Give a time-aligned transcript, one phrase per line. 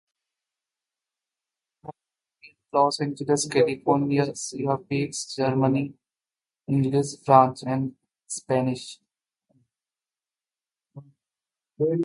[1.83, 1.93] Born
[2.43, 5.93] in Los Angeles, California, Shiva speaks German,
[6.67, 7.93] English, French and
[8.27, 8.99] Spanish.